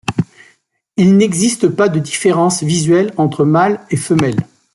[0.97, 4.39] Il n'existe pas de différence visuelle entre mâle et femelle.